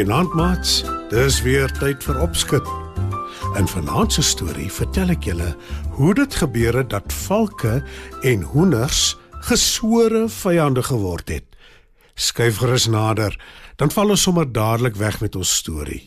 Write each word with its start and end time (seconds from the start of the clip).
Goeienaand 0.00 0.32
maats. 0.32 0.78
Dis 1.12 1.42
weer 1.44 1.68
tyd 1.76 2.00
vir 2.00 2.20
opskud. 2.24 2.68
In 3.60 3.66
vanaand 3.68 4.14
se 4.16 4.22
storie 4.24 4.70
vertel 4.72 5.10
ek 5.12 5.26
julle 5.28 5.50
hoe 5.98 6.14
dit 6.16 6.36
gebeur 6.40 6.78
het 6.78 6.88
dat 6.94 7.12
valke 7.12 7.82
en 8.24 8.46
hoenders 8.54 9.02
gesore 9.50 10.22
vyande 10.32 10.80
geword 10.88 11.28
het. 11.28 11.44
Skuif 12.16 12.62
gerus 12.62 12.86
nader, 12.88 13.36
dan 13.76 13.92
val 13.92 14.14
ons 14.16 14.24
sommer 14.24 14.48
dadelik 14.48 14.96
weg 14.96 15.18
met 15.20 15.36
ons 15.36 15.52
storie. 15.60 16.00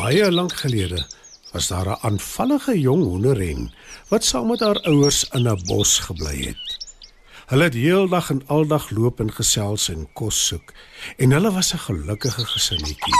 Baie 0.00 0.32
lank 0.34 0.58
gelede 0.64 0.98
was 1.52 1.70
daar 1.70 1.94
'n 1.94 2.02
aanvallige 2.10 2.74
jong 2.74 3.06
hoenderren 3.06 3.70
wat 4.10 4.24
saam 4.24 4.50
met 4.50 4.66
haar 4.66 4.82
ouers 4.82 5.22
in 5.30 5.46
'n 5.46 5.62
bos 5.70 5.98
gebly 6.10 6.50
het. 6.50 6.69
Hulle 7.50 7.66
het 7.66 7.74
heeldag 7.74 8.28
en 8.30 8.42
aldag 8.46 8.90
loop 8.94 9.20
en 9.20 9.32
gesels 9.34 9.88
en 9.90 10.04
kos 10.14 10.36
soek 10.48 10.68
en 11.24 11.32
hulle 11.34 11.50
was 11.50 11.72
'n 11.74 11.82
gelukkige 11.86 12.44
gesinnetjie. 12.46 13.18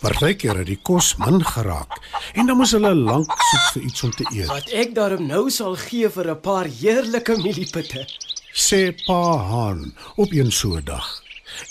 Partykeer 0.00 0.56
het 0.56 0.66
die 0.66 0.80
kos 0.82 1.16
min 1.16 1.44
geraak 1.44 1.96
en 2.34 2.46
dan 2.46 2.56
moes 2.56 2.70
hulle 2.76 2.94
lank 2.94 3.32
soek 3.50 3.72
vir 3.72 3.82
iets 3.82 4.02
om 4.02 4.10
te 4.10 4.26
eet. 4.32 4.46
Wat 4.46 4.68
ek 4.68 4.94
daarom 4.94 5.26
nou 5.26 5.50
sal 5.50 5.76
gee 5.76 6.10
vir 6.10 6.30
'n 6.30 6.40
paar 6.40 6.66
heerlike 6.66 7.36
mieliepitte. 7.36 8.04
Sê 8.52 8.92
pa 9.06 9.36
Han 9.36 9.94
op 10.16 10.30
'n 10.32 10.50
so 10.50 10.76
'n 10.76 10.84
dag. 10.84 11.22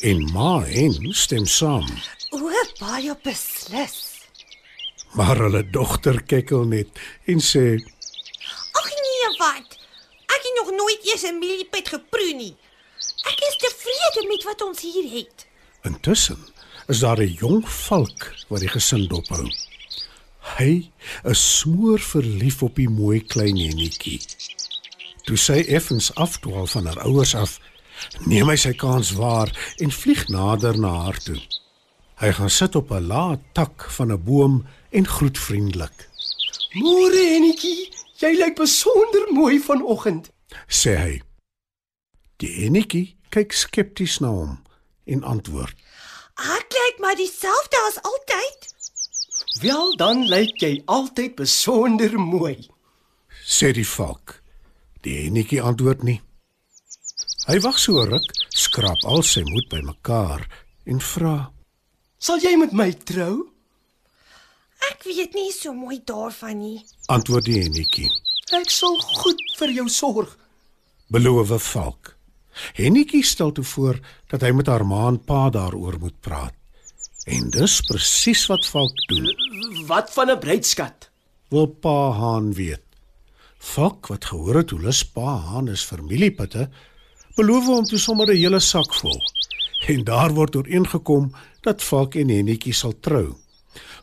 En 0.02 0.32
ma 0.34 0.66
en 0.66 1.14
stem 1.14 1.46
saam. 1.46 1.86
O, 2.30 2.50
baie 2.80 3.16
beslis. 3.24 4.26
Maar 5.14 5.38
hulle 5.38 5.70
dogter 5.70 6.24
kekkel 6.24 6.64
net 6.64 6.88
en 7.26 7.40
sê: 7.40 7.66
Ag 8.72 8.90
nee, 9.06 9.38
wat? 9.38 9.78
Ek 10.36 10.42
het 10.44 10.56
nog 10.60 10.65
nooit 10.76 11.02
eers 11.06 11.24
'n 11.24 11.40
mieliepet 11.40 11.88
geproe 11.88 12.34
nie. 12.34 12.56
Ek 13.32 13.40
is 13.50 13.58
tevrede 13.58 14.28
met 14.28 14.44
wat 14.44 14.62
ons 14.62 14.82
hier 14.82 15.10
het. 15.12 15.48
Intussen 15.84 16.40
is 16.88 17.00
daar 17.00 17.20
'n 17.22 17.38
jong 17.42 17.70
valk 17.70 18.34
wat 18.48 18.60
die 18.60 18.70
gesin 18.70 19.08
dophou. 19.08 19.50
Hy 20.58 20.92
is 21.24 21.58
smoor 21.60 22.00
verlief 22.00 22.62
op 22.64 22.76
die 22.76 22.90
mooi 22.90 23.24
klein 23.26 23.58
hennetjie. 23.58 24.22
Toe 25.26 25.38
sy 25.38 25.66
effens 25.68 26.12
afdwaal 26.16 26.68
van 26.68 26.86
haar 26.86 27.00
ouers 27.00 27.36
af, 27.36 27.60
neem 28.30 28.50
hy 28.50 28.56
sy 28.56 28.74
kans 28.74 29.12
waar 29.18 29.50
en 29.78 29.92
vlieg 29.92 30.28
nader 30.28 30.78
na 30.78 30.92
haar 31.06 31.18
toe. 31.24 31.42
Hy 32.22 32.32
gaan 32.32 32.50
sit 32.50 32.76
op 32.76 32.92
'n 32.92 33.08
lae 33.08 33.40
tak 33.54 33.90
van 33.98 34.12
'n 34.12 34.24
boom 34.24 34.66
en 34.92 35.08
groet 35.08 35.40
vriendelik. 35.40 36.10
Môre 36.74 37.24
Hennetjie, 37.34 37.90
jy 38.18 38.32
lyk 38.38 38.56
besonder 38.56 39.28
mooi 39.32 39.60
vanoggend. 39.60 40.35
Sê 40.68 40.96
hy. 40.98 41.16
Die 42.42 42.52
hennetjie 42.62 43.16
kyk 43.32 43.54
skepties 43.56 44.20
na 44.24 44.32
hom 44.34 44.58
en 45.06 45.24
antwoord: 45.24 45.76
Ek 46.36 46.68
lyk 46.76 47.00
maar 47.00 47.16
dieselfde 47.16 47.80
as 47.88 48.00
altyd. 48.04 48.70
Wel 49.62 49.96
dan 50.00 50.26
lyk 50.28 50.60
jy 50.62 50.82
altyd 50.86 51.36
besonder 51.36 52.20
mooi. 52.20 52.68
sê 53.46 53.72
die 53.72 53.88
valk. 53.88 54.42
Die 55.06 55.16
hennetjie 55.24 55.62
antwoord 55.62 56.04
nie. 56.04 56.22
Hy 57.46 57.60
wag 57.62 57.78
so 57.80 58.02
ruk, 58.10 58.26
skraap 58.50 59.04
al 59.06 59.22
sy 59.24 59.44
moed 59.46 59.68
bymekaar 59.70 60.48
en 60.90 61.00
vra: 61.00 61.52
Sal 62.18 62.42
jy 62.42 62.56
met 62.58 62.74
my 62.74 62.90
trou? 63.06 63.46
Ek 64.92 65.06
weet 65.06 65.36
nie 65.38 65.52
so 65.54 65.74
mooi 65.74 66.00
daarvan 66.06 66.58
nie. 66.60 66.80
Antwoord 67.14 67.46
die 67.46 67.62
hennetjie. 67.62 68.10
Ek 68.54 68.70
sal 68.70 68.98
goed 69.22 69.42
vir 69.60 69.72
jou 69.78 69.88
sorg. 69.90 70.34
Beloof 71.16 71.72
valk. 71.72 72.10
Hennetjie 72.76 73.24
stel 73.24 73.52
toe 73.56 73.64
voor 73.64 74.00
dat 74.28 74.42
hy 74.44 74.50
met 74.52 74.68
haar 74.68 74.84
ma 74.84 75.06
en 75.08 75.20
pa 75.24 75.46
daaroor 75.50 75.96
moet 76.02 76.18
praat. 76.20 76.52
En 77.24 77.48
dis 77.56 77.76
presies 77.88 78.42
wat 78.52 78.68
valk 78.68 79.00
doen. 79.08 79.30
Wat 79.88 80.12
van 80.12 80.34
'n 80.34 80.40
bruidskat? 80.44 81.10
Wil 81.56 81.68
pa 81.68 82.12
Haan 82.20 82.52
weet. 82.54 82.84
Valk 83.58 84.12
wat 84.12 84.26
gehoor 84.26 84.56
het 84.56 84.70
hoe 84.70 84.82
lus 84.82 85.06
pa 85.06 85.40
Haan 85.48 85.72
is 85.72 85.88
familiepitte, 85.88 86.70
beloof 87.36 87.66
hom 87.66 87.86
toe 87.86 88.00
sommer 88.00 88.28
'n 88.28 88.36
hele 88.36 88.60
sak 88.60 88.94
vol. 88.94 89.20
En 89.88 90.04
daar 90.04 90.34
word 90.34 90.56
ooreengekom 90.56 91.32
dat 91.62 91.84
valk 91.84 92.16
en 92.16 92.30
hennetjie 92.30 92.74
sal 92.74 93.00
trou. 93.00 93.36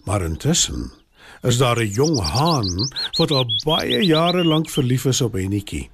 Maar 0.04 0.22
intussen 0.22 0.92
is 1.42 1.58
daar 1.58 1.76
'n 1.76 1.92
jong 1.92 2.20
haan 2.20 2.88
wat 3.18 3.30
al 3.30 3.46
baie 3.64 4.04
jare 4.04 4.44
lank 4.44 4.70
verlief 4.70 5.04
is 5.04 5.20
op 5.20 5.32
hennetjie. 5.32 5.91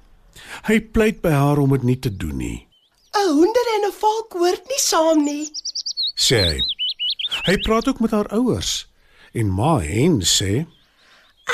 Hy 0.67 0.79
pleit 0.79 1.21
by 1.21 1.29
haar 1.31 1.57
om 1.57 1.69
dit 1.75 1.83
nie 1.83 1.99
te 1.99 2.09
doen 2.17 2.37
nie, 2.37 2.67
'n 3.15 3.29
Hoender 3.35 3.67
en 3.75 3.87
'n 3.89 3.93
valk 3.99 4.33
hoort 4.33 4.65
nie 4.67 4.79
saam 4.79 5.23
nie. 5.23 5.51
sê 6.15 6.39
hy. 6.49 6.59
Hy 7.45 7.57
praat 7.57 7.87
ook 7.87 7.99
met 7.99 8.11
haar 8.11 8.27
ouers 8.33 8.87
en 9.33 9.49
ma 9.51 9.79
hen 9.79 10.21
sê 10.21 10.65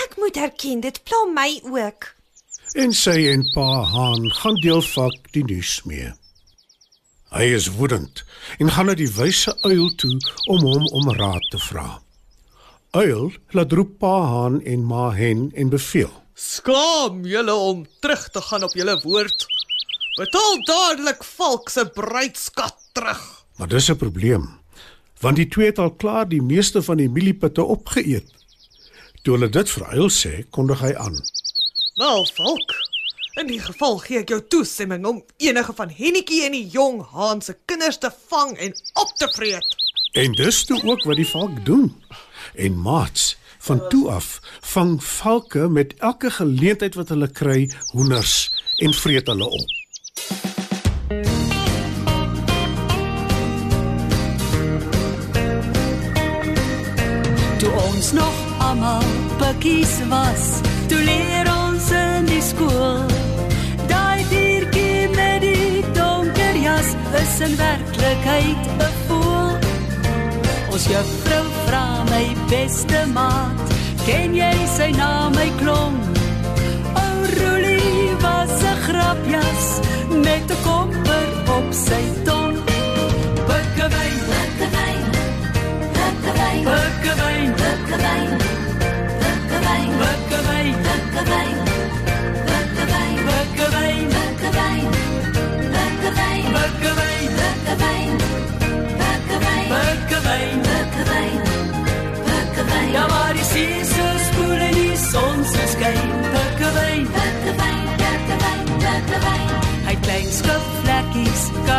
Ek 0.04 0.18
moet 0.18 0.38
erken 0.38 0.80
dit 0.82 1.04
pla 1.04 1.26
my 1.34 1.62
ook. 1.64 2.16
en 2.76 2.94
sy 2.94 3.28
en 3.32 3.44
pa 3.54 3.84
haan 3.84 4.32
gaan 4.32 4.56
deel 4.56 4.82
valk 4.82 5.32
die 5.32 5.44
nuus 5.44 5.82
mee. 5.86 6.12
Hy 7.32 7.44
is 7.44 7.68
woedend 7.68 8.24
en 8.60 8.70
gaan 8.72 8.86
na 8.86 8.94
die 8.94 9.12
wyse 9.12 9.52
uil 9.64 9.96
toe 9.96 10.20
om 10.48 10.60
hom 10.62 10.86
om 10.88 11.10
raad 11.12 11.42
te 11.52 11.58
vra. 11.60 12.02
Uil 12.96 13.34
laat 13.52 13.74
roep 13.76 13.98
pa 14.00 14.14
haan 14.24 14.62
en 14.64 14.84
ma 14.88 15.10
hen 15.12 15.50
en 15.60 15.70
beveel: 15.70 16.12
Skaam 16.34 17.26
julle 17.28 17.52
om 17.54 17.82
terug 18.00 18.30
te 18.32 18.42
gaan 18.42 18.64
op 18.64 18.72
julle 18.72 18.96
woord. 19.04 19.46
Betaal 20.16 20.62
dadelik 20.70 21.24
Valk 21.28 21.70
se 21.70 21.84
bruidskat 21.98 22.78
terug. 22.96 23.24
Maar 23.58 23.68
dis 23.68 23.90
'n 23.92 23.98
probleem, 24.00 24.48
want 25.20 25.36
die 25.36 25.48
twee 25.48 25.66
het 25.66 25.80
al 25.80 25.92
klaar 25.92 26.30
die 26.30 26.42
meeste 26.42 26.82
van 26.82 26.98
die 26.98 27.10
mieliepitte 27.10 27.64
opgeëet. 27.64 28.32
Toe 29.24 29.34
hulle 29.34 29.50
dit 29.50 29.70
vir 29.70 29.88
Uil 29.88 30.10
sê, 30.10 30.50
kondig 30.50 30.80
hy 30.80 30.94
aan. 30.96 31.20
Wel, 31.96 32.26
Valk, 32.26 32.76
in 33.34 33.48
die 33.48 33.60
geval 33.60 33.98
gee 33.98 34.20
ek 34.20 34.30
jou 34.30 34.42
toestemming 34.48 35.06
om 35.06 35.24
enige 35.38 35.74
van 35.74 35.90
Hennetjie 35.90 36.46
en 36.46 36.52
die 36.52 36.68
jong 36.68 37.02
haan 37.12 37.42
se 37.42 37.58
kinders 37.66 37.98
te 37.98 38.12
vang 38.28 38.58
en 38.58 38.72
op 38.94 39.12
te 39.18 39.28
vreet. 39.36 39.76
En 40.14 40.32
dis 40.32 40.64
toe 40.66 40.80
ook 40.84 41.04
wat 41.04 41.16
die 41.16 41.28
valk 41.28 41.66
doen. 41.66 41.92
En 42.54 42.82
maats, 42.82 43.36
van 43.66 43.88
toe 43.90 44.10
af 44.10 44.42
vang 44.62 45.04
valke 45.04 45.70
met 45.70 45.94
elke 45.98 46.30
geleentheid 46.30 46.96
wat 46.96 47.10
hulle 47.10 47.28
kry 47.28 47.70
hoenders 47.92 48.54
en 48.76 48.94
vreet 48.94 49.28
hulle 49.28 49.48
op. 49.50 49.70
Toe 57.58 57.72
ons 57.88 58.12
nog 58.12 58.38
almal 58.60 59.10
pikkies 59.42 59.98
was, 60.10 60.46
toe 60.88 61.02
leer 61.10 61.50
ons 61.66 61.90
in 61.92 62.30
die 62.30 62.42
skool. 62.52 63.06
Daai 63.90 64.22
diertjie 64.30 65.10
met 65.16 65.42
die 65.42 65.82
donker 65.98 66.62
jas 66.62 66.94
is 67.24 67.36
in 67.50 67.58
werklikheid 67.58 68.74
'n 68.78 68.94
voël. 69.08 69.58
Ons 70.72 70.86
juffrou 70.92 71.55
my 72.16 72.36
beste 72.50 73.00
maat, 73.14 73.74
ken 74.08 74.36
jy 74.40 74.54
sy 74.72 74.88
naam 74.96 75.34
my 75.36 75.50
klomp? 75.60 76.20
O 77.02 77.08
Roelie 77.36 78.16
was 78.24 78.56
'n 78.72 78.78
grapjas 78.86 79.66
met 80.26 80.48
'n 80.52 80.60
komper 80.68 81.28
op 81.58 81.68
sy 81.86 82.04
tong. 82.28 82.56
Pikkewyn, 83.48 84.16
pikkewyn, 84.30 85.04
pikkewyn, 85.98 86.62
pikkewyn, 86.68 87.50
pikkewyn, 87.62 88.30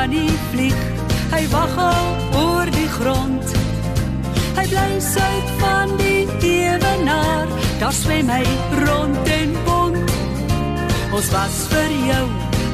kan 0.06 0.14
nie 0.14 0.38
vlieg. 0.52 0.82
Hy 1.32 1.42
waggel 1.50 2.06
oor 2.38 2.68
die 2.70 2.88
grond. 2.88 3.54
Hy 4.56 4.64
bly 4.70 4.90
suid 5.02 5.48
van 5.60 5.96
die 5.98 6.26
ewenaar. 6.46 7.48
Daar 7.80 7.92
swem 7.92 8.30
hy 8.30 8.44
rond 8.86 9.30
en 9.38 9.54
bont. 9.66 10.12
Ons 11.16 11.30
was 11.34 11.56
vir 11.72 11.90
jou 12.10 12.26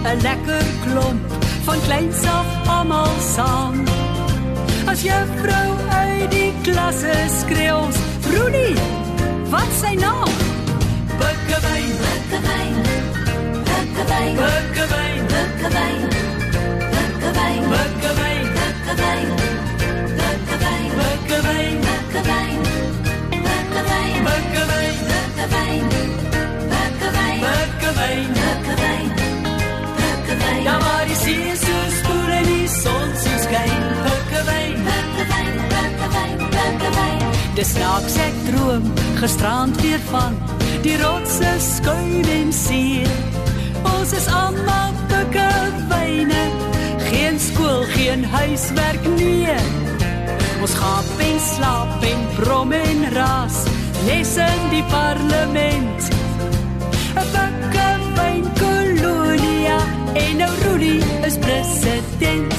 'n 0.04 0.18
lekker 0.22 0.66
klomp 0.84 1.24
van 1.64 1.78
kleins 1.86 2.22
af 2.26 2.48
almal 2.66 3.14
saam. 3.34 3.84
As 4.86 5.02
juffrou 5.02 5.70
uit 5.88 6.30
die 6.30 6.52
klasse 6.62 7.14
skree 7.40 7.74
ons, 7.74 7.96
"Roenie, 8.32 8.76
wat 9.50 9.70
sy 9.80 9.94
naam?" 9.94 10.32
Bukkewyn, 11.20 11.92
bukkewyn. 12.02 12.76
Bukkewyn, 13.68 14.34
bukkewyn, 14.36 15.26
bukkewyn. 15.32 16.21
Snaaks 37.72 38.16
ek 38.18 38.34
droom 38.48 38.88
gisterand 39.16 39.80
weer 39.80 40.00
van 40.10 40.34
die 40.82 40.96
rotse 41.00 41.54
skuin 41.62 42.26
en 42.34 42.52
see. 42.52 43.06
Ons 43.96 44.12
is 44.12 44.26
almal. 44.26 44.82
Geen 45.32 46.61
skool, 47.42 47.82
geen 47.94 48.24
huiswerk 48.24 49.06
nie. 49.16 49.48
Ons 50.62 50.74
gaan 50.78 51.04
en 51.18 51.40
slaap 51.40 52.04
en 52.06 52.20
brom 52.36 52.72
en 52.72 53.00
ras. 53.14 53.62
Les 54.06 54.36
in 54.36 54.62
die 54.70 54.84
parlement. 54.90 56.00
'n 57.14 57.26
Bukkewyn 57.34 58.44
kolonia 58.62 59.78
en 60.14 60.36
nou 60.36 60.52
Rudy 60.64 60.96
is 61.26 61.36
president. 61.38 62.54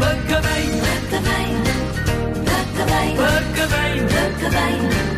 Bukkewyn, 0.00 0.72
bukkewyn. 0.84 1.56
Bukkewyn, 2.48 3.14
bukkewyn, 3.22 4.04
bukkewyn. 4.14 4.82
Bukkewyn, 4.88 5.17